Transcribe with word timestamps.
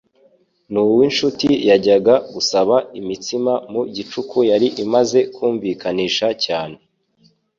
n'uw'inshuti 0.71 1.49
yajyaga 1.69 2.15
gusaba 2.33 2.75
imitsima 2.99 3.53
mu 3.71 3.81
gicuku 3.95 4.37
yari 4.51 4.67
imaze 4.83 5.19
kumvikanisha 5.35 6.27
cyane 6.45 6.77